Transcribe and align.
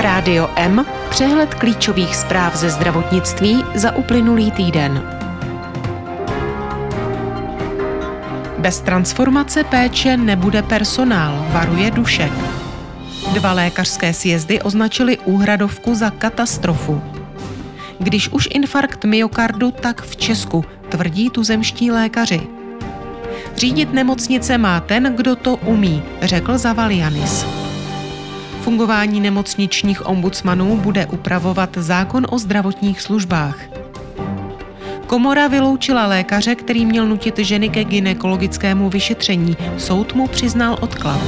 Rádio 0.00 0.50
M, 0.56 0.86
přehled 1.10 1.54
klíčových 1.54 2.16
zpráv 2.16 2.56
ze 2.56 2.70
zdravotnictví 2.70 3.64
za 3.74 3.96
uplynulý 3.96 4.50
týden. 4.50 5.02
Bez 8.58 8.80
transformace 8.80 9.64
péče 9.64 10.16
nebude 10.16 10.62
personál, 10.62 11.46
varuje 11.52 11.90
Dušek. 11.90 12.32
Dva 13.32 13.52
lékařské 13.52 14.12
sjezdy 14.12 14.62
označili 14.62 15.18
úhradovku 15.18 15.94
za 15.94 16.10
katastrofu. 16.10 17.02
Když 17.98 18.28
už 18.28 18.48
infarkt 18.50 19.04
myokardu, 19.04 19.70
tak 19.70 20.02
v 20.02 20.16
Česku, 20.16 20.64
tvrdí 20.88 21.30
tuzemští 21.30 21.90
lékaři. 21.90 22.40
Řídit 23.56 23.92
nemocnice 23.92 24.58
má 24.58 24.80
ten, 24.80 25.14
kdo 25.16 25.36
to 25.36 25.56
umí, 25.56 26.02
řekl 26.22 26.58
Zavalianis. 26.58 27.59
Fungování 28.60 29.20
nemocničních 29.20 30.08
ombudsmanů 30.08 30.76
bude 30.76 31.06
upravovat 31.06 31.70
zákon 31.76 32.26
o 32.30 32.38
zdravotních 32.38 33.00
službách. 33.00 33.58
Komora 35.06 35.48
vyloučila 35.48 36.06
lékaře, 36.06 36.54
který 36.54 36.86
měl 36.86 37.06
nutit 37.06 37.38
ženy 37.38 37.68
ke 37.68 37.84
ginekologickému 37.84 38.90
vyšetření. 38.90 39.56
Soud 39.78 40.14
mu 40.14 40.26
přiznal 40.26 40.78
odklad. 40.80 41.20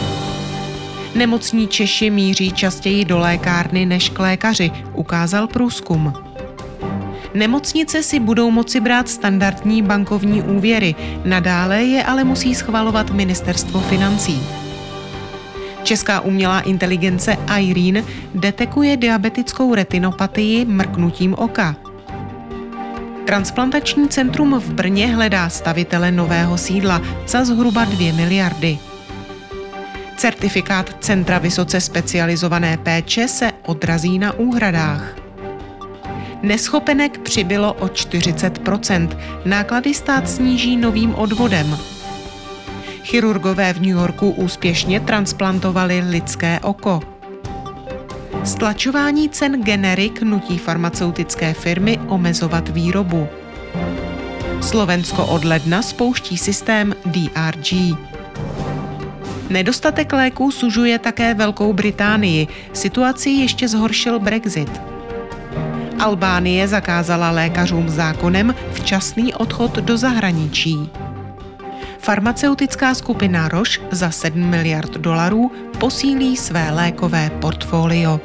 Nemocní 1.14 1.68
Češi 1.68 2.10
míří 2.10 2.52
častěji 2.52 3.04
do 3.04 3.18
lékárny 3.18 3.86
než 3.86 4.08
k 4.08 4.18
lékaři, 4.18 4.70
ukázal 4.94 5.46
průzkum. 5.46 6.12
Nemocnice 7.34 8.02
si 8.02 8.20
budou 8.20 8.50
moci 8.50 8.80
brát 8.80 9.08
standardní 9.08 9.82
bankovní 9.82 10.42
úvěry, 10.42 10.94
nadále 11.24 11.82
je 11.82 12.04
ale 12.04 12.24
musí 12.24 12.54
schvalovat 12.54 13.10
ministerstvo 13.10 13.80
financí. 13.80 14.61
Česká 15.82 16.20
umělá 16.20 16.60
inteligence 16.60 17.36
Irene 17.58 18.04
detekuje 18.34 18.96
diabetickou 18.96 19.74
retinopatii 19.74 20.64
mrknutím 20.64 21.34
oka. 21.34 21.76
Transplantační 23.26 24.08
centrum 24.08 24.60
v 24.60 24.72
Brně 24.72 25.06
hledá 25.06 25.48
stavitele 25.48 26.12
nového 26.12 26.58
sídla 26.58 27.02
za 27.26 27.44
zhruba 27.44 27.84
2 27.84 28.12
miliardy. 28.12 28.78
Certifikát 30.16 30.96
Centra 31.00 31.38
vysoce 31.38 31.80
specializované 31.80 32.76
péče 32.76 33.28
se 33.28 33.52
odrazí 33.66 34.18
na 34.18 34.32
úhradách. 34.32 35.16
Neschopenek 36.42 37.18
přibylo 37.18 37.72
o 37.72 37.86
40% 37.86 39.18
náklady 39.44 39.94
stát 39.94 40.28
sníží 40.28 40.76
novým 40.76 41.14
odvodem. 41.14 41.78
Chirurgové 43.04 43.72
v 43.72 43.80
New 43.80 43.90
Yorku 43.90 44.30
úspěšně 44.30 45.00
transplantovali 45.00 46.02
lidské 46.08 46.60
oko. 46.60 47.00
Stlačování 48.44 49.28
cen 49.28 49.62
generik 49.62 50.22
nutí 50.22 50.58
farmaceutické 50.58 51.54
firmy 51.54 51.98
omezovat 52.08 52.68
výrobu. 52.68 53.28
Slovensko 54.60 55.26
od 55.26 55.44
ledna 55.44 55.82
spouští 55.82 56.38
systém 56.38 56.94
DRG. 57.06 57.74
Nedostatek 59.50 60.12
léků 60.12 60.50
sužuje 60.50 60.98
také 60.98 61.34
Velkou 61.34 61.72
Británii. 61.72 62.48
Situaci 62.72 63.30
ještě 63.30 63.68
zhoršil 63.68 64.18
Brexit. 64.18 64.80
Albánie 65.98 66.68
zakázala 66.68 67.30
lékařům 67.30 67.88
zákonem 67.88 68.54
včasný 68.72 69.34
odchod 69.34 69.74
do 69.74 69.96
zahraničí. 69.96 70.90
Farmaceutická 72.02 72.94
skupina 72.94 73.48
Roche 73.48 73.80
za 73.90 74.10
7 74.10 74.50
miliard 74.50 74.90
dolarů 74.90 75.52
posílí 75.78 76.36
své 76.36 76.70
lékové 76.70 77.30
portfolio. 77.30 78.20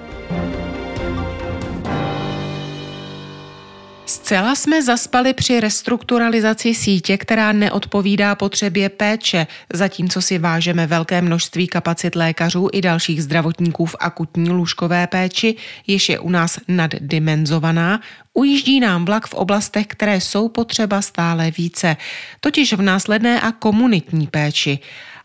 Zcela 4.27 4.55
jsme 4.55 4.83
zaspali 4.83 5.33
při 5.33 5.59
restrukturalizaci 5.59 6.75
sítě, 6.75 7.17
která 7.17 7.51
neodpovídá 7.51 8.35
potřebě 8.35 8.89
péče, 8.89 9.47
zatímco 9.73 10.21
si 10.21 10.37
vážeme 10.37 10.87
velké 10.87 11.21
množství 11.21 11.67
kapacit 11.67 12.15
lékařů 12.15 12.69
i 12.73 12.81
dalších 12.81 13.23
zdravotníků 13.23 13.85
v 13.85 13.95
akutní 13.99 14.49
lůžkové 14.49 15.07
péči, 15.07 15.55
jež 15.87 16.09
je 16.09 16.19
u 16.19 16.29
nás 16.29 16.59
naddimenzovaná, 16.67 18.01
ujíždí 18.33 18.79
nám 18.79 19.05
vlak 19.05 19.27
v 19.27 19.33
oblastech, 19.33 19.87
které 19.87 20.21
jsou 20.21 20.49
potřeba 20.49 21.01
stále 21.01 21.51
více, 21.51 21.97
totiž 22.39 22.73
v 22.73 22.81
následné 22.81 23.41
a 23.41 23.51
komunitní 23.51 24.27
péči. 24.27 24.79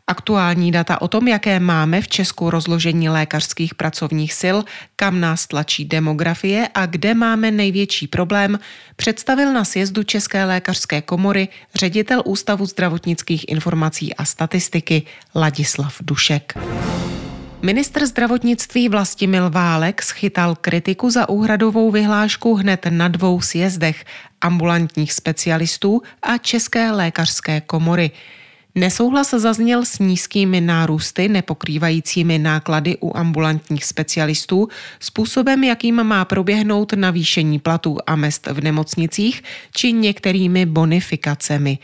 Aktuální 0.07 0.73
data 0.73 1.03
o 1.03 1.09
tom, 1.09 1.29
jaké 1.29 1.61
máme 1.61 2.01
v 2.01 2.09
Česku 2.09 2.51
rozložení 2.51 3.09
lékařských 3.09 3.75
pracovních 3.75 4.35
sil, 4.43 4.57
kam 4.97 5.21
nás 5.21 5.47
tlačí 5.47 5.85
demografie 5.85 6.69
a 6.75 6.87
kde 6.87 7.15
máme 7.15 7.51
největší 7.51 8.07
problém, 8.07 8.59
představil 8.97 9.53
na 9.53 9.65
sjezdu 9.65 10.03
České 10.03 10.45
lékařské 10.45 11.03
komory 11.03 11.49
ředitel 11.75 12.23
Ústavu 12.25 12.67
zdravotnických 12.67 13.49
informací 13.49 14.15
a 14.15 14.25
statistiky 14.25 15.03
Ladislav 15.35 15.97
Dušek. 16.01 16.55
Ministr 17.63 18.07
zdravotnictví 18.07 18.89
Vlastimil 18.89 19.51
Válek 19.51 20.03
schytal 20.03 20.57
kritiku 20.61 21.11
za 21.11 21.29
úhradovou 21.29 21.91
vyhlášku 21.91 22.55
hned 22.55 22.87
na 22.91 23.09
dvou 23.09 23.41
sjezdech 23.41 24.05
ambulantních 24.41 25.13
specialistů 25.13 26.03
a 26.23 26.39
České 26.39 26.91
lékařské 26.91 27.61
komory. 27.61 28.11
Nesouhlas 28.75 29.31
zazněl 29.31 29.85
s 29.85 29.99
nízkými 29.99 30.61
nárůsty 30.61 31.29
nepokrývajícími 31.29 32.39
náklady 32.39 32.97
u 33.01 33.17
ambulantních 33.17 33.85
specialistů, 33.85 34.69
způsobem, 35.01 35.65
jakým 35.65 36.03
má 36.03 36.25
proběhnout 36.25 36.93
navýšení 36.93 37.59
platů 37.59 37.99
a 38.07 38.17
mest 38.17 38.47
v 38.47 38.61
nemocnicích 38.61 39.43
či 39.75 39.93
některými 39.93 40.67
bonifikacemi. 40.67 41.79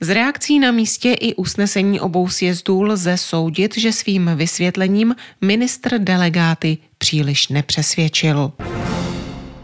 Z 0.00 0.08
reakcí 0.08 0.58
na 0.58 0.70
místě 0.70 1.12
i 1.12 1.34
usnesení 1.34 2.00
obou 2.00 2.28
sjezdů 2.28 2.82
lze 2.82 3.16
soudit, 3.16 3.78
že 3.78 3.92
svým 3.92 4.30
vysvětlením 4.34 5.14
ministr 5.40 5.98
delegáty 5.98 6.78
příliš 6.98 7.48
nepřesvědčil. 7.48 8.52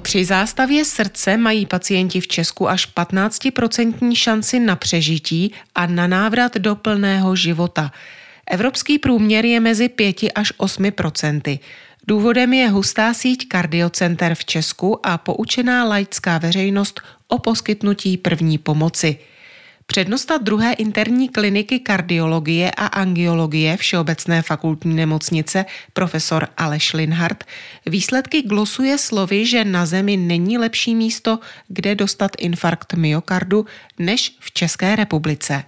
Při 0.03 0.25
zástavě 0.25 0.85
srdce 0.85 1.37
mají 1.37 1.67
pacienti 1.67 2.21
v 2.21 2.29
Česku 2.29 2.69
až 2.69 2.95
15% 2.95 4.15
šanci 4.15 4.61
na 4.61 4.77
přežití 4.77 5.53
a 5.75 5.87
na 5.87 6.07
návrat 6.07 6.57
do 6.57 6.77
plného 6.77 7.37
života. 7.37 7.93
Evropský 8.51 8.99
průměr 8.99 9.45
je 9.45 9.61
mezi 9.61 9.89
5 9.89 10.17
až 10.35 10.53
8%. 10.59 11.61
Důvodem 12.07 12.53
je 12.53 12.69
hustá 12.69 13.15
síť 13.15 13.49
kardiocenter 13.49 14.35
v 14.35 14.45
Česku 14.45 15.07
a 15.07 15.19
poučená 15.19 15.85
laická 15.85 16.39
veřejnost 16.39 17.01
o 17.29 17.39
poskytnutí 17.39 18.17
první 18.17 18.59
pomoci. 18.59 19.19
Přednosta 19.91 20.39
druhé 20.39 20.73
interní 20.73 21.29
kliniky 21.29 21.81
kardiologie 21.81 22.71
a 22.71 22.87
angiologie 22.87 23.77
Všeobecné 23.77 24.43
fakultní 24.43 24.95
nemocnice 24.95 25.65
profesor 25.93 26.49
Aleš 26.57 26.93
Linhardt 26.93 27.45
výsledky 27.87 28.43
glosuje 28.43 28.99
slovy, 28.99 29.47
že 29.47 29.65
na 29.65 29.87
Zemi 29.87 30.17
není 30.17 30.59
lepší 30.59 30.95
místo, 30.95 31.39
kde 31.69 31.95
dostat 31.95 32.31
infarkt 32.39 32.95
myokardu, 32.95 33.67
než 33.99 34.37
v 34.41 34.53
České 34.53 34.97
republice. 34.97 35.65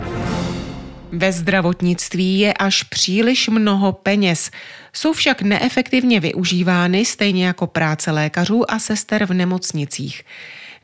Ve 1.12 1.32
zdravotnictví 1.32 2.38
je 2.38 2.52
až 2.52 2.82
příliš 2.82 3.48
mnoho 3.48 3.92
peněz. 3.92 4.50
Jsou 4.92 5.12
však 5.12 5.42
neefektivně 5.42 6.20
využívány, 6.20 7.04
stejně 7.04 7.46
jako 7.46 7.66
práce 7.66 8.10
lékařů 8.10 8.70
a 8.70 8.78
sester 8.78 9.24
v 9.24 9.34
nemocnicích. 9.34 10.22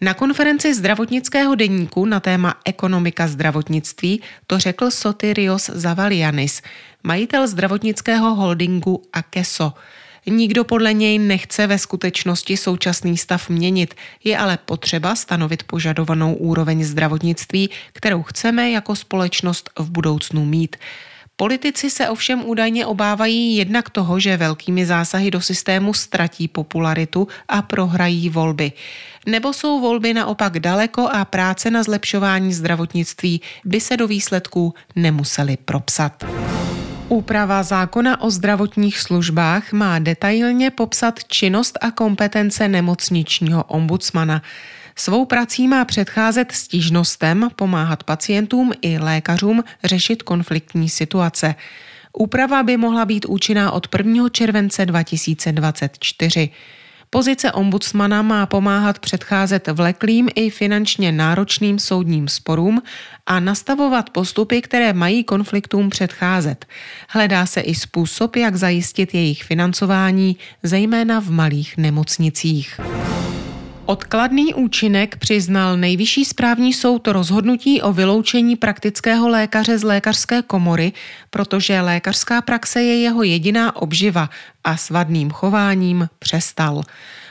Na 0.00 0.14
konferenci 0.14 0.74
zdravotnického 0.74 1.54
deníku 1.54 2.04
na 2.04 2.20
téma 2.20 2.54
ekonomika 2.64 3.28
zdravotnictví 3.28 4.22
to 4.46 4.58
řekl 4.58 4.90
Sotirios 4.90 5.70
Zavalianis, 5.74 6.62
majitel 7.02 7.46
zdravotnického 7.46 8.34
holdingu 8.34 9.02
Akeso. 9.12 9.72
Nikdo 10.26 10.64
podle 10.64 10.92
něj 10.92 11.18
nechce 11.18 11.66
ve 11.66 11.78
skutečnosti 11.78 12.56
současný 12.56 13.16
stav 13.16 13.48
měnit, 13.48 13.94
je 14.24 14.38
ale 14.38 14.58
potřeba 14.64 15.16
stanovit 15.16 15.62
požadovanou 15.62 16.34
úroveň 16.34 16.84
zdravotnictví, 16.84 17.70
kterou 17.92 18.22
chceme 18.22 18.70
jako 18.70 18.96
společnost 18.96 19.70
v 19.78 19.90
budoucnu 19.90 20.44
mít. 20.44 20.76
Politici 21.38 21.90
se 21.90 22.08
ovšem 22.08 22.44
údajně 22.44 22.86
obávají 22.86 23.56
jednak 23.56 23.90
toho, 23.90 24.20
že 24.20 24.36
velkými 24.36 24.86
zásahy 24.86 25.30
do 25.30 25.40
systému 25.40 25.94
ztratí 25.94 26.48
popularitu 26.48 27.28
a 27.48 27.62
prohrají 27.62 28.28
volby. 28.28 28.72
Nebo 29.26 29.52
jsou 29.52 29.80
volby 29.80 30.14
naopak 30.14 30.58
daleko 30.60 31.08
a 31.08 31.24
práce 31.24 31.70
na 31.70 31.82
zlepšování 31.82 32.52
zdravotnictví 32.52 33.40
by 33.64 33.80
se 33.80 33.96
do 33.96 34.06
výsledků 34.06 34.74
nemuseli 34.96 35.56
propsat. 35.56 36.24
Úprava 37.08 37.62
zákona 37.62 38.20
o 38.20 38.30
zdravotních 38.30 39.00
službách 39.00 39.72
má 39.72 39.98
detailně 39.98 40.70
popsat 40.70 41.24
činnost 41.24 41.78
a 41.80 41.90
kompetence 41.90 42.68
nemocničního 42.68 43.64
ombudsmana. 43.64 44.42
Svou 44.98 45.24
prací 45.24 45.68
má 45.68 45.84
předcházet 45.84 46.52
stížnostem, 46.52 47.48
pomáhat 47.56 48.04
pacientům 48.04 48.72
i 48.82 48.98
lékařům 48.98 49.64
řešit 49.84 50.22
konfliktní 50.22 50.88
situace. 50.88 51.54
Úprava 52.12 52.62
by 52.62 52.76
mohla 52.76 53.04
být 53.04 53.24
účinná 53.24 53.72
od 53.72 53.88
1. 53.98 54.28
července 54.28 54.86
2024. 54.86 56.50
Pozice 57.10 57.52
ombudsmana 57.52 58.22
má 58.22 58.46
pomáhat 58.46 58.98
předcházet 58.98 59.68
vleklým 59.68 60.28
i 60.34 60.50
finančně 60.50 61.12
náročným 61.12 61.78
soudním 61.78 62.28
sporům 62.28 62.82
a 63.26 63.40
nastavovat 63.40 64.10
postupy, 64.10 64.62
které 64.62 64.92
mají 64.92 65.24
konfliktům 65.24 65.90
předcházet. 65.90 66.66
Hledá 67.08 67.46
se 67.46 67.60
i 67.60 67.74
způsob, 67.74 68.36
jak 68.36 68.56
zajistit 68.56 69.14
jejich 69.14 69.44
financování, 69.44 70.36
zejména 70.62 71.20
v 71.20 71.30
malých 71.30 71.76
nemocnicích. 71.76 72.80
Odkladný 73.88 74.54
účinek 74.54 75.16
přiznal 75.16 75.76
Nejvyšší 75.76 76.24
správní 76.24 76.72
soud 76.72 77.08
rozhodnutí 77.08 77.82
o 77.82 77.92
vyloučení 77.92 78.56
praktického 78.56 79.28
lékaře 79.28 79.78
z 79.78 79.82
lékařské 79.82 80.42
komory, 80.42 80.92
protože 81.30 81.80
lékařská 81.80 82.42
praxe 82.42 82.82
je 82.82 83.00
jeho 83.00 83.22
jediná 83.22 83.76
obživa 83.76 84.30
a 84.64 84.76
s 84.76 84.90
vadným 84.90 85.30
chováním 85.30 86.08
přestal. 86.18 86.82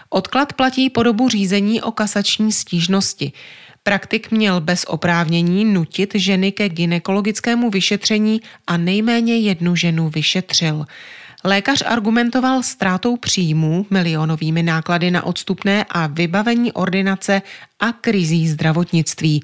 Odklad 0.10 0.54
platí 0.54 0.90
po 0.90 1.04
dobu 1.04 1.30
řízení 1.30 1.82
o 1.82 1.92
kasační 1.92 2.52
stížnosti. 2.52 3.32
Praktik 3.84 4.32
měl 4.32 4.62
bez 4.62 4.86
oprávnění 4.88 5.66
nutit 5.66 6.12
ženy 6.16 6.52
ke 6.52 6.70
ginekologickému 6.70 7.70
vyšetření 7.70 8.42
a 8.68 8.78
nejméně 8.78 9.38
jednu 9.38 9.76
ženu 9.76 10.10
vyšetřil. 10.10 10.86
Lékař 11.46 11.84
argumentoval 11.86 12.64
ztrátou 12.64 13.18
příjmů, 13.18 13.86
milionovými 13.90 14.64
náklady 14.64 15.12
na 15.12 15.26
odstupné 15.26 15.86
a 15.90 16.08
vybavení 16.08 16.72
ordinace 16.72 17.42
a 17.80 17.92
krizí 17.92 18.48
zdravotnictví. 18.48 19.44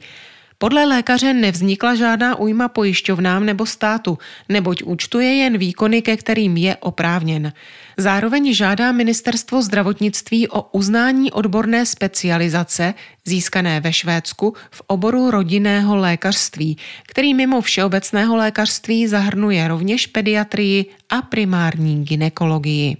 Podle 0.61 0.85
lékaře 0.85 1.33
nevznikla 1.33 1.95
žádná 1.95 2.35
újma 2.35 2.67
pojišťovnám 2.67 3.45
nebo 3.45 3.65
státu, 3.65 4.17
neboť 4.49 4.83
účtuje 4.83 5.35
jen 5.35 5.57
výkony, 5.57 6.01
ke 6.01 6.17
kterým 6.17 6.57
je 6.57 6.75
oprávněn. 6.75 7.53
Zároveň 7.97 8.53
žádá 8.53 8.91
ministerstvo 8.91 9.61
zdravotnictví 9.61 10.47
o 10.47 10.61
uznání 10.61 11.31
odborné 11.31 11.85
specializace 11.85 12.93
získané 13.25 13.79
ve 13.79 13.93
Švédsku 13.93 14.53
v 14.71 14.81
oboru 14.87 15.31
rodinného 15.31 15.95
lékařství, 15.95 16.77
který 17.07 17.33
mimo 17.33 17.61
všeobecného 17.61 18.35
lékařství 18.35 19.07
zahrnuje 19.07 19.67
rovněž 19.67 20.07
pediatrii 20.07 20.85
a 21.09 21.21
primární 21.21 22.05
ginekologii. 22.05 22.97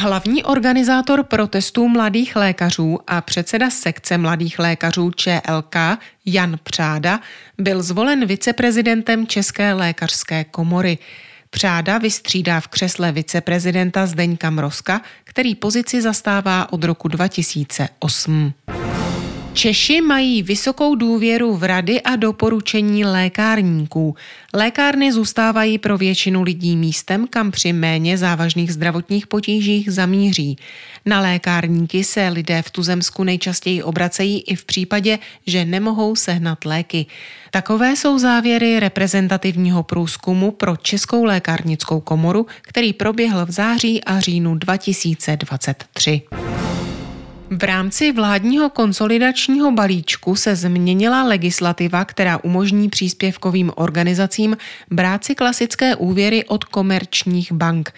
Hlavní 0.00 0.44
organizátor 0.44 1.22
protestů 1.24 1.88
mladých 1.88 2.36
lékařů 2.36 2.98
a 3.06 3.20
předseda 3.20 3.70
sekce 3.70 4.18
mladých 4.18 4.58
lékařů 4.58 5.10
ČLK 5.10 5.76
Jan 6.26 6.58
Přáda 6.62 7.20
byl 7.58 7.82
zvolen 7.82 8.26
viceprezidentem 8.26 9.26
České 9.26 9.72
lékařské 9.72 10.44
komory. 10.44 10.98
Přáda 11.50 11.98
vystřídá 11.98 12.60
v 12.60 12.68
křesle 12.68 13.12
viceprezidenta 13.12 14.06
Zdeňka 14.06 14.50
Mrozka, 14.50 15.00
který 15.24 15.54
pozici 15.54 16.02
zastává 16.02 16.72
od 16.72 16.84
roku 16.84 17.08
2008. 17.08 18.52
Češi 19.58 20.00
mají 20.00 20.42
vysokou 20.42 20.94
důvěru 20.94 21.56
v 21.56 21.64
rady 21.64 22.02
a 22.02 22.16
doporučení 22.16 23.04
lékárníků. 23.04 24.14
Lékárny 24.54 25.12
zůstávají 25.12 25.78
pro 25.78 25.98
většinu 25.98 26.42
lidí 26.42 26.76
místem, 26.76 27.26
kam 27.30 27.50
při 27.50 27.72
méně 27.72 28.18
závažných 28.18 28.72
zdravotních 28.72 29.26
potížích 29.26 29.92
zamíří. 29.92 30.56
Na 31.06 31.20
lékárníky 31.20 32.04
se 32.04 32.28
lidé 32.28 32.62
v 32.62 32.70
tuzemsku 32.70 33.24
nejčastěji 33.24 33.82
obracejí 33.82 34.40
i 34.40 34.54
v 34.54 34.64
případě, 34.64 35.18
že 35.46 35.64
nemohou 35.64 36.16
sehnat 36.16 36.64
léky. 36.64 37.06
Takové 37.50 37.96
jsou 37.96 38.18
závěry 38.18 38.80
reprezentativního 38.80 39.82
průzkumu 39.82 40.50
pro 40.50 40.76
Českou 40.76 41.24
lékárnickou 41.24 42.00
komoru, 42.00 42.46
který 42.62 42.92
proběhl 42.92 43.46
v 43.46 43.50
září 43.50 44.04
a 44.04 44.20
říjnu 44.20 44.54
2023. 44.54 46.22
V 47.50 47.64
rámci 47.64 48.12
vládního 48.12 48.70
konsolidačního 48.70 49.72
balíčku 49.72 50.36
se 50.36 50.56
změnila 50.56 51.24
legislativa, 51.24 52.04
která 52.04 52.44
umožní 52.44 52.88
příspěvkovým 52.88 53.72
organizacím 53.74 54.56
brát 54.90 55.24
si 55.24 55.34
klasické 55.34 55.96
úvěry 55.96 56.44
od 56.44 56.64
komerčních 56.64 57.52
bank. 57.52 57.92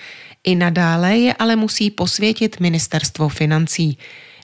I 0.45 0.55
nadále 0.55 1.17
je 1.17 1.35
ale 1.35 1.57
musí 1.57 1.91
posvětit 1.91 2.61
ministerstvo 2.61 3.29
financí. 3.29 3.99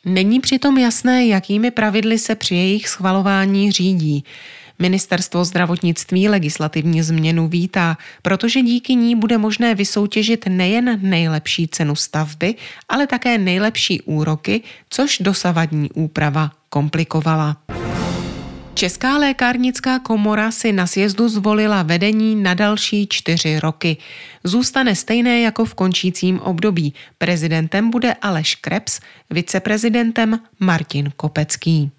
Není 0.05 0.41
přitom 0.41 0.79
jasné, 0.79 1.27
jakými 1.27 1.71
pravidly 1.71 2.19
se 2.19 2.35
při 2.35 2.55
jejich 2.55 2.89
schvalování 2.89 3.73
řídí. 3.73 4.25
Ministerstvo 4.79 5.45
zdravotnictví 5.45 6.29
legislativní 6.29 7.03
změnu 7.03 7.49
vítá, 7.49 7.97
protože 8.23 8.63
díky 8.63 8.95
ní 8.95 9.17
bude 9.17 9.39
možné 9.39 9.75
vysoutěžit 9.75 10.45
nejen 10.49 10.99
nejlepší 11.03 11.69
cenu 11.69 11.97
stavby, 11.97 12.55
ale 12.89 13.07
také 13.07 13.39
nejlepší 13.39 14.01
úroky, 14.03 14.63
což 14.91 15.19
dosavadní 15.19 15.91
úprava 15.91 16.51
komplikovala. 16.69 17.57
Česká 18.77 19.19
lékárnická 19.19 19.99
komora 19.99 20.51
si 20.51 20.73
na 20.73 20.87
sjezdu 20.87 21.29
zvolila 21.29 21.83
vedení 21.83 22.37
na 22.37 22.55
další 22.55 23.07
čtyři 23.11 23.61
roky. 23.61 23.97
Zůstane 24.45 24.95
stejné 24.95 25.41
jako 25.41 25.65
v 25.65 25.75
končícím 25.75 26.41
období. 26.41 26.95
Prezidentem 27.19 27.91
bude 27.91 28.15
Aleš 28.15 28.55
Krebs, 28.55 29.01
viceprezidentem 29.31 30.39
Martin 30.61 31.13
Kopecký. 31.17 31.91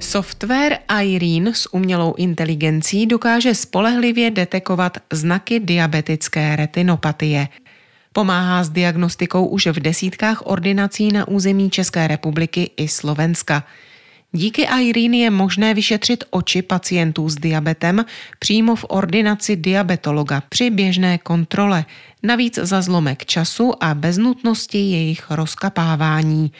Software 0.00 0.78
Irene 1.02 1.54
s 1.54 1.74
umělou 1.74 2.14
inteligencí 2.14 3.06
dokáže 3.06 3.54
spolehlivě 3.54 4.30
detekovat 4.30 4.98
znaky 5.12 5.60
diabetické 5.60 6.56
retinopatie. 6.56 7.48
Pomáhá 8.12 8.64
s 8.64 8.70
diagnostikou 8.70 9.46
už 9.46 9.66
v 9.66 9.80
desítkách 9.80 10.46
ordinací 10.46 11.12
na 11.12 11.28
území 11.28 11.70
České 11.70 12.08
republiky 12.08 12.70
i 12.76 12.88
Slovenska. 12.88 13.64
Díky 14.32 14.62
Irene 14.80 15.16
je 15.16 15.30
možné 15.30 15.74
vyšetřit 15.74 16.24
oči 16.30 16.62
pacientů 16.62 17.28
s 17.28 17.36
diabetem 17.36 18.04
přímo 18.38 18.76
v 18.76 18.84
ordinaci 18.88 19.56
diabetologa 19.56 20.42
při 20.48 20.70
běžné 20.70 21.18
kontrole, 21.18 21.84
navíc 22.22 22.58
za 22.62 22.82
zlomek 22.82 23.24
času 23.24 23.84
a 23.84 23.94
bez 23.94 24.18
nutnosti 24.18 24.78
jejich 24.78 25.30
rozkapávání. 25.30 26.52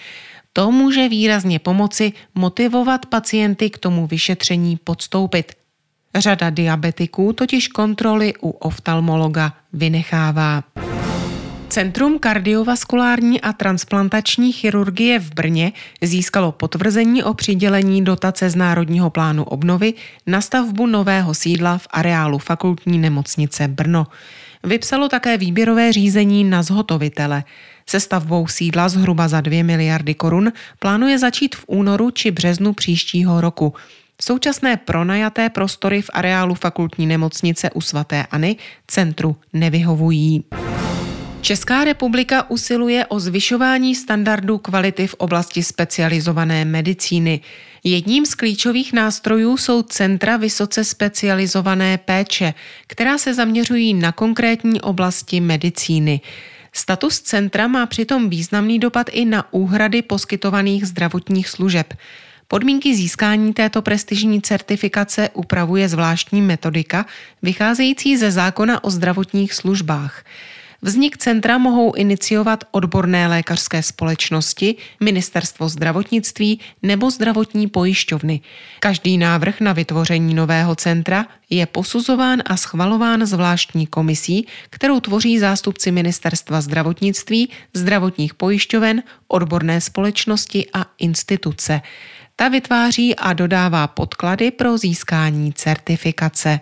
To 0.57 0.73
může 0.73 1.09
výrazně 1.09 1.59
pomoci 1.59 2.13
motivovat 2.35 3.07
pacienty 3.07 3.71
k 3.71 3.79
tomu 3.79 4.07
vyšetření 4.07 4.79
podstoupit. 4.85 5.53
Řada 6.15 6.51
diabetiků 6.51 7.33
totiž 7.33 7.69
kontroly 7.69 8.35
u 8.43 8.51
oftalmologa 8.51 9.53
vynechává. 9.73 10.63
Centrum 11.69 12.19
kardiovaskulární 12.19 13.41
a 13.41 13.53
transplantační 13.53 14.53
chirurgie 14.53 15.19
v 15.19 15.35
Brně 15.35 15.73
získalo 16.03 16.53
potvrzení 16.53 17.23
o 17.23 17.35
přidělení 17.35 18.05
dotace 18.05 18.51
z 18.51 18.57
Národního 18.57 19.11
plánu 19.11 19.45
obnovy 19.45 19.95
na 20.27 20.41
stavbu 20.41 20.87
nového 20.87 21.35
sídla 21.35 21.79
v 21.79 21.87
areálu 21.91 22.39
fakultní 22.39 22.99
nemocnice 22.99 23.69
Brno. 23.69 24.07
Vypsalo 24.65 25.09
také 25.09 25.37
výběrové 25.37 25.93
řízení 25.93 26.45
na 26.45 26.63
zhotovitele. 26.63 27.45
Se 27.91 28.01
stavbou 28.01 28.47
sídla 28.47 28.89
zhruba 28.89 29.29
za 29.29 29.41
2 29.41 29.65
miliardy 29.65 30.15
korun 30.15 30.53
plánuje 30.79 31.19
začít 31.19 31.57
v 31.57 31.65
únoru 31.67 32.11
či 32.11 32.31
březnu 32.31 32.73
příštího 32.73 33.41
roku. 33.41 33.75
Současné 34.23 34.77
pronajaté 34.77 35.51
prostory 35.51 36.03
v 36.03 36.11
areálu 36.13 36.55
fakultní 36.55 37.07
nemocnice 37.07 37.71
u 37.71 37.81
svatéAny 37.81 38.57
centru 38.87 39.37
nevyhovují. 39.53 40.45
Česká 41.41 41.85
republika 41.85 42.51
usiluje 42.51 43.07
o 43.07 43.21
zvyšování 43.21 43.95
standardů 43.95 44.59
kvality 44.59 45.07
v 45.07 45.15
oblasti 45.15 45.63
specializované 45.63 46.65
medicíny. 46.65 47.41
Jedním 47.85 48.27
z 48.27 48.35
klíčových 48.35 48.93
nástrojů 48.93 49.57
jsou 49.57 49.83
centra 49.83 50.37
vysoce 50.37 50.85
specializované 50.85 51.99
péče, 51.99 52.55
která 52.87 53.19
se 53.19 53.35
zaměřují 53.35 53.95
na 53.95 54.13
konkrétní 54.13 54.81
oblasti 54.81 55.41
medicíny. 55.41 56.21
Status 56.77 57.21
centra 57.21 57.69
má 57.69 57.87
přitom 57.87 58.31
významný 58.31 58.79
dopad 58.79 59.07
i 59.13 59.25
na 59.25 59.53
úhrady 59.53 60.03
poskytovaných 60.03 60.87
zdravotních 60.87 61.49
služeb. 61.49 61.95
Podmínky 62.49 62.97
získání 62.97 63.53
této 63.53 63.83
prestižní 63.83 64.43
certifikace 64.43 65.31
upravuje 65.33 65.89
zvláštní 65.89 66.43
metodika 66.43 67.07
vycházející 67.43 68.17
ze 68.17 68.31
zákona 68.31 68.85
o 68.85 68.91
zdravotních 68.91 69.55
službách. 69.55 70.25
Vznik 70.83 71.17
centra 71.17 71.59
mohou 71.59 71.93
iniciovat 71.95 72.65
odborné 72.71 73.29
lékařské 73.29 73.83
společnosti, 73.83 74.77
ministerstvo 75.01 75.69
zdravotnictví 75.69 76.61
nebo 76.83 77.11
zdravotní 77.11 77.67
pojišťovny. 77.67 78.41
Každý 78.81 79.19
návrh 79.19 79.61
na 79.61 79.73
vytvoření 79.73 80.35
nového 80.35 80.75
centra 80.75 81.27
je 81.51 81.67
posuzován 81.67 82.43
a 82.47 82.57
schvalován 82.57 83.27
zvláštní 83.27 83.87
komisí, 83.87 84.47
kterou 84.71 85.01
tvoří 85.01 85.39
zástupci 85.39 85.93
ministerstva 85.93 86.61
zdravotnictví, 86.61 87.51
zdravotních 87.75 88.35
pojišťoven, 88.35 89.03
odborné 89.29 89.81
společnosti 89.81 90.67
a 90.75 90.87
instituce. 90.99 91.81
Ta 92.37 92.49
vytváří 92.49 93.17
a 93.17 93.33
dodává 93.33 93.87
podklady 93.87 94.51
pro 94.51 94.79
získání 94.79 95.53
certifikace. 95.53 96.61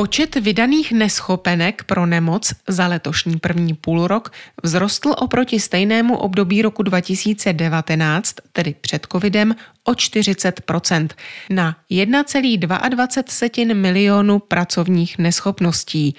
Počet 0.00 0.36
vydaných 0.36 0.92
neschopenek 0.92 1.84
pro 1.84 2.06
nemoc 2.06 2.52
za 2.68 2.86
letošní 2.86 3.38
první 3.38 3.74
půlrok 3.74 4.32
vzrostl 4.62 5.14
oproti 5.18 5.60
stejnému 5.60 6.16
období 6.16 6.62
roku 6.62 6.82
2019, 6.82 8.34
tedy 8.52 8.74
před 8.80 9.06
covidem, 9.12 9.54
o 9.84 9.92
40% 9.92 11.08
na 11.50 11.76
1,22 11.90 13.74
milionu 13.74 14.38
pracovních 14.38 15.18
neschopností. 15.18 16.14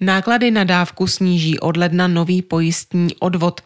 Náklady 0.00 0.50
na 0.50 0.64
dávku 0.64 1.06
sníží 1.06 1.58
od 1.58 1.76
ledna 1.76 2.08
nový 2.08 2.42
pojistní 2.42 3.14
odvod. 3.18 3.60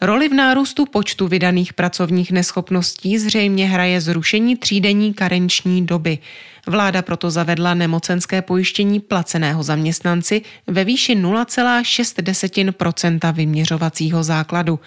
Roli 0.00 0.28
v 0.28 0.34
nárůstu 0.34 0.86
počtu 0.86 1.28
vydaných 1.28 1.72
pracovních 1.72 2.32
neschopností 2.32 3.18
zřejmě 3.18 3.68
hraje 3.68 4.00
zrušení 4.00 4.56
třídenní 4.56 5.14
karenční 5.14 5.86
doby. 5.86 6.18
Vláda 6.66 7.02
proto 7.02 7.30
zavedla 7.30 7.74
nemocenské 7.74 8.42
pojištění 8.42 9.00
placeného 9.00 9.62
zaměstnanci 9.62 10.42
ve 10.66 10.84
výši 10.84 11.16
0,6% 11.16 13.32
vyměřovacího 13.32 14.24
základu. 14.24 14.80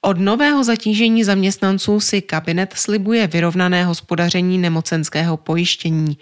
Od 0.00 0.18
nového 0.18 0.64
zatížení 0.64 1.24
zaměstnanců 1.24 2.00
si 2.00 2.22
kabinet 2.22 2.74
slibuje 2.76 3.26
vyrovnané 3.26 3.84
hospodaření 3.84 4.58
nemocenského 4.58 5.36
pojištění. 5.36 6.18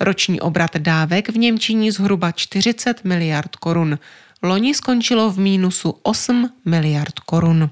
Roční 0.00 0.40
obrat 0.40 0.76
dávek 0.76 1.28
v 1.28 1.38
něm 1.38 1.58
činí 1.58 1.90
zhruba 1.90 2.32
40 2.32 3.04
miliard 3.04 3.56
korun. 3.56 3.98
Loni 4.42 4.74
skončilo 4.74 5.30
v 5.30 5.38
mínusu 5.38 5.94
8 6.02 6.50
miliard 6.64 7.20
korun. 7.20 7.70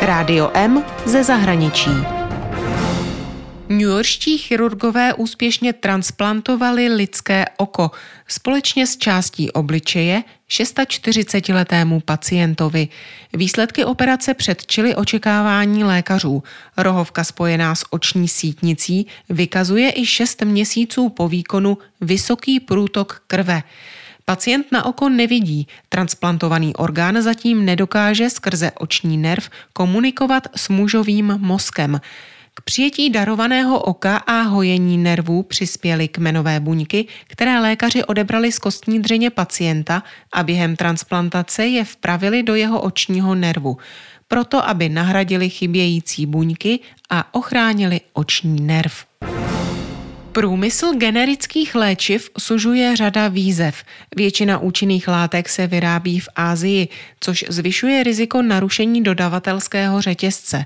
Rádio 0.00 0.50
M 0.54 0.84
ze 1.06 1.24
zahraničí. 1.24 2.15
Yorkští 3.68 4.38
chirurgové 4.38 5.14
úspěšně 5.14 5.72
transplantovali 5.72 6.88
lidské 6.88 7.44
oko 7.56 7.90
společně 8.28 8.86
s 8.86 8.96
částí 8.96 9.52
obličeje 9.52 10.22
640-letému 10.50 12.00
pacientovi. 12.00 12.88
Výsledky 13.32 13.84
operace 13.84 14.34
předčily 14.34 14.94
očekávání 14.94 15.84
lékařů. 15.84 16.42
Rohovka 16.76 17.24
spojená 17.24 17.74
s 17.74 17.84
oční 17.90 18.28
sítnicí 18.28 19.06
vykazuje 19.28 19.92
i 19.96 20.06
6 20.06 20.42
měsíců 20.42 21.08
po 21.08 21.28
výkonu 21.28 21.78
vysoký 22.00 22.60
průtok 22.60 23.22
krve. 23.26 23.62
Pacient 24.24 24.72
na 24.72 24.84
oko 24.84 25.08
nevidí, 25.08 25.66
transplantovaný 25.88 26.76
orgán 26.76 27.22
zatím 27.22 27.64
nedokáže 27.64 28.30
skrze 28.30 28.70
oční 28.78 29.18
nerv 29.18 29.50
komunikovat 29.72 30.48
s 30.56 30.68
mužovým 30.68 31.26
mozkem. 31.38 32.00
K 32.58 32.60
přijetí 32.60 33.10
darovaného 33.10 33.80
oka 33.80 34.16
a 34.16 34.40
hojení 34.40 34.98
nervů 34.98 35.42
přispěly 35.42 36.08
kmenové 36.08 36.60
buňky, 36.60 37.06
které 37.26 37.60
lékaři 37.60 38.04
odebrali 38.04 38.52
z 38.52 38.58
kostní 38.58 39.02
dřeně 39.02 39.30
pacienta 39.30 40.02
a 40.32 40.42
během 40.42 40.76
transplantace 40.76 41.66
je 41.66 41.84
vpravili 41.84 42.42
do 42.42 42.54
jeho 42.54 42.80
očního 42.80 43.34
nervu, 43.34 43.76
proto 44.28 44.68
aby 44.68 44.88
nahradili 44.88 45.50
chybějící 45.50 46.26
buňky 46.26 46.80
a 47.10 47.34
ochránili 47.34 48.00
oční 48.12 48.60
nerv. 48.60 49.04
Průmysl 50.36 50.92
generických 50.96 51.74
léčiv 51.74 52.30
sužuje 52.38 52.96
řada 52.96 53.28
výzev. 53.28 53.84
Většina 54.16 54.58
účinných 54.58 55.08
látek 55.08 55.48
se 55.48 55.66
vyrábí 55.66 56.20
v 56.20 56.28
Ázii, 56.36 56.88
což 57.20 57.44
zvyšuje 57.48 58.02
riziko 58.02 58.42
narušení 58.42 59.02
dodavatelského 59.02 60.00
řetězce. 60.00 60.64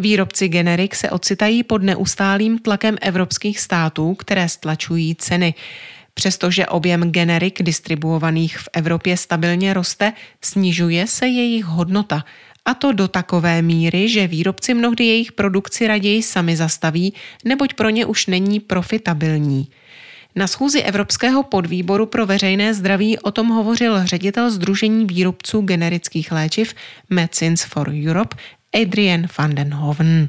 Výrobci 0.00 0.48
generik 0.48 0.94
se 0.94 1.10
ocitají 1.10 1.62
pod 1.62 1.82
neustálým 1.82 2.58
tlakem 2.58 2.96
evropských 3.00 3.60
států, 3.60 4.14
které 4.14 4.48
stlačují 4.48 5.14
ceny. 5.14 5.54
Přestože 6.14 6.66
objem 6.66 7.10
generik 7.10 7.62
distribuovaných 7.62 8.58
v 8.58 8.68
Evropě 8.72 9.16
stabilně 9.16 9.74
roste, 9.74 10.12
snižuje 10.40 11.06
se 11.06 11.26
jejich 11.26 11.64
hodnota– 11.64 12.24
a 12.64 12.74
to 12.74 12.92
do 12.92 13.08
takové 13.08 13.62
míry, 13.62 14.08
že 14.08 14.26
výrobci 14.26 14.74
mnohdy 14.74 15.04
jejich 15.04 15.32
produkci 15.32 15.86
raději 15.86 16.22
sami 16.22 16.56
zastaví, 16.56 17.14
neboť 17.44 17.74
pro 17.74 17.90
ně 17.90 18.06
už 18.06 18.26
není 18.26 18.60
profitabilní. 18.60 19.68
Na 20.36 20.46
schůzi 20.46 20.80
Evropského 20.80 21.42
podvýboru 21.42 22.06
pro 22.06 22.26
veřejné 22.26 22.74
zdraví 22.74 23.18
o 23.18 23.30
tom 23.30 23.48
hovořil 23.48 24.06
ředitel 24.06 24.50
Združení 24.50 25.06
výrobců 25.06 25.60
generických 25.60 26.32
léčiv 26.32 26.74
Medicines 27.10 27.64
for 27.64 27.92
Europe 28.08 28.36
Adrian 28.82 29.26
van 29.38 29.54
den 29.54 29.74
Hoven. 29.74 30.28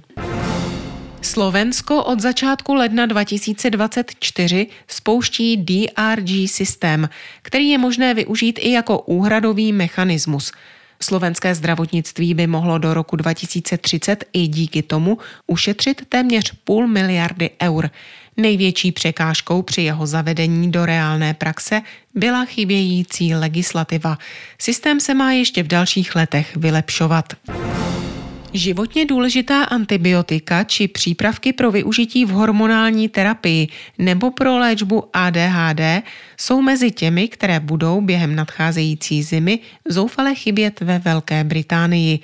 Slovensko 1.21 2.03
od 2.03 2.19
začátku 2.19 2.73
ledna 2.73 3.05
2024 3.05 4.67
spouští 4.87 5.57
DRG 5.57 6.49
systém, 6.49 7.09
který 7.41 7.69
je 7.69 7.77
možné 7.77 8.13
využít 8.13 8.59
i 8.61 8.71
jako 8.71 8.99
úhradový 8.99 9.73
mechanismus– 9.73 10.51
Slovenské 11.01 11.55
zdravotnictví 11.55 12.33
by 12.33 12.47
mohlo 12.47 12.77
do 12.77 12.93
roku 12.93 13.15
2030 13.15 14.25
i 14.33 14.47
díky 14.47 14.81
tomu 14.81 15.17
ušetřit 15.47 16.01
téměř 16.09 16.53
půl 16.63 16.87
miliardy 16.87 17.49
eur. 17.63 17.89
Největší 18.37 18.91
překážkou 18.91 19.61
při 19.61 19.81
jeho 19.81 20.07
zavedení 20.07 20.71
do 20.71 20.85
reálné 20.85 21.33
praxe 21.33 21.81
byla 22.15 22.45
chybějící 22.45 23.35
legislativa. 23.35 24.17
Systém 24.61 24.99
se 24.99 25.13
má 25.13 25.31
ještě 25.31 25.63
v 25.63 25.67
dalších 25.67 26.15
letech 26.15 26.55
vylepšovat. 26.55 27.33
Životně 28.55 29.05
důležitá 29.05 29.63
antibiotika 29.63 30.63
či 30.63 30.87
přípravky 30.87 31.53
pro 31.53 31.71
využití 31.71 32.25
v 32.25 32.29
hormonální 32.29 33.09
terapii 33.09 33.67
nebo 33.97 34.31
pro 34.31 34.57
léčbu 34.57 35.03
ADHD 35.13 36.03
jsou 36.37 36.61
mezi 36.61 36.91
těmi, 36.91 37.27
které 37.27 37.59
budou 37.59 38.01
během 38.01 38.35
nadcházející 38.35 39.23
zimy 39.23 39.59
zoufale 39.85 40.35
chybět 40.35 40.79
ve 40.79 40.99
Velké 40.99 41.43
Británii. 41.43 42.19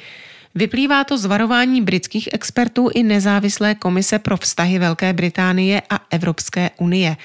Vyplývá 0.55 1.03
to 1.03 1.17
z 1.17 1.25
varování 1.25 1.81
britských 1.81 2.29
expertů 2.31 2.89
i 2.93 3.03
nezávislé 3.03 3.75
komise 3.75 4.19
pro 4.19 4.37
vztahy 4.37 4.79
Velké 4.79 5.13
Británie 5.13 5.81
a 5.89 5.99
Evropské 6.11 6.69
unie. 6.77 7.17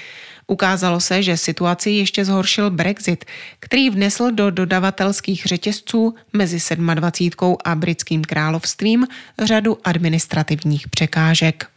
Ukázalo 0.46 1.00
se, 1.00 1.22
že 1.22 1.36
situaci 1.36 1.90
ještě 1.90 2.24
zhoršil 2.24 2.70
Brexit, 2.70 3.24
který 3.60 3.90
vnesl 3.90 4.30
do 4.30 4.50
dodavatelských 4.50 5.44
řetězců 5.46 6.14
mezi 6.32 6.58
27. 6.94 7.56
a 7.64 7.74
britským 7.74 8.24
královstvím 8.24 9.06
řadu 9.42 9.78
administrativních 9.84 10.88
překážek. 10.88 11.70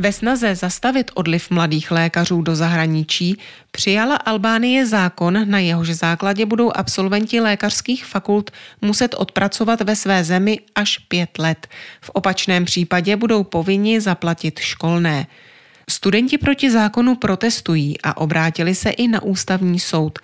Ve 0.00 0.12
snaze 0.12 0.54
zastavit 0.54 1.10
odliv 1.14 1.50
mladých 1.50 1.90
lékařů 1.90 2.42
do 2.42 2.56
zahraničí 2.56 3.38
přijala 3.70 4.16
Albánie 4.16 4.86
zákon, 4.86 5.50
na 5.50 5.58
jehož 5.58 5.88
základě 5.90 6.46
budou 6.46 6.70
absolventi 6.74 7.40
lékařských 7.40 8.04
fakult 8.04 8.50
muset 8.80 9.14
odpracovat 9.18 9.80
ve 9.80 9.96
své 9.96 10.24
zemi 10.24 10.58
až 10.74 10.98
pět 10.98 11.38
let. 11.38 11.66
V 12.00 12.10
opačném 12.10 12.64
případě 12.64 13.16
budou 13.16 13.44
povinni 13.44 14.00
zaplatit 14.00 14.58
školné. 14.58 15.26
Studenti 15.90 16.38
proti 16.38 16.70
zákonu 16.70 17.16
protestují 17.16 18.00
a 18.02 18.16
obrátili 18.16 18.74
se 18.74 18.90
i 18.90 19.08
na 19.08 19.22
ústavní 19.22 19.80
soud. 19.80 20.18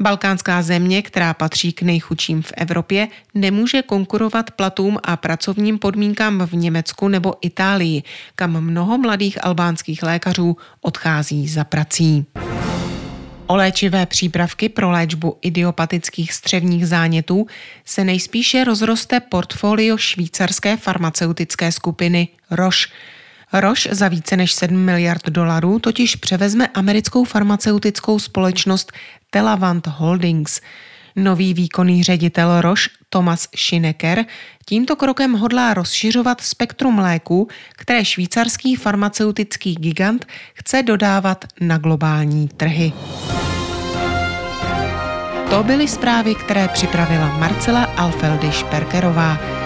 Balkánská 0.00 0.62
země, 0.62 1.02
která 1.02 1.34
patří 1.34 1.72
k 1.72 1.82
nejchudším 1.82 2.42
v 2.42 2.52
Evropě, 2.56 3.08
nemůže 3.34 3.82
konkurovat 3.82 4.50
platům 4.50 4.98
a 5.02 5.16
pracovním 5.16 5.78
podmínkám 5.78 6.46
v 6.46 6.52
Německu 6.52 7.08
nebo 7.08 7.34
Itálii, 7.40 8.02
kam 8.34 8.60
mnoho 8.60 8.98
mladých 8.98 9.44
albánských 9.44 10.02
lékařů 10.02 10.56
odchází 10.80 11.48
za 11.48 11.64
prací. 11.64 12.26
O 13.46 13.56
léčivé 13.56 14.06
přípravky 14.06 14.68
pro 14.68 14.90
léčbu 14.90 15.38
idiopatických 15.42 16.32
střevních 16.32 16.86
zánětů 16.86 17.46
se 17.84 18.04
nejspíše 18.04 18.64
rozroste 18.64 19.20
portfolio 19.20 19.96
švýcarské 19.96 20.76
farmaceutické 20.76 21.72
skupiny 21.72 22.28
Roche– 22.50 22.88
Roche 23.52 23.94
za 23.94 24.08
více 24.08 24.36
než 24.36 24.52
7 24.52 24.76
miliard 24.76 25.26
dolarů 25.26 25.78
totiž 25.78 26.16
převezme 26.16 26.66
americkou 26.66 27.24
farmaceutickou 27.24 28.18
společnost 28.18 28.92
Telavant 29.30 29.86
Holdings. 29.86 30.60
Nový 31.16 31.54
výkonný 31.54 32.02
ředitel 32.02 32.60
Roche 32.60 32.88
Thomas 33.10 33.48
Schinecker 33.56 34.24
tímto 34.66 34.96
krokem 34.96 35.32
hodlá 35.32 35.74
rozšiřovat 35.74 36.40
spektrum 36.40 36.98
léků, 36.98 37.48
které 37.76 38.04
švýcarský 38.04 38.76
farmaceutický 38.76 39.74
gigant 39.74 40.26
chce 40.54 40.82
dodávat 40.82 41.44
na 41.60 41.78
globální 41.78 42.48
trhy. 42.48 42.92
To 45.50 45.62
byly 45.62 45.88
zprávy, 45.88 46.34
které 46.34 46.68
připravila 46.68 47.38
Marcela 47.38 47.84
Alfeldy 47.84 48.52
Šperkerová. 48.52 49.65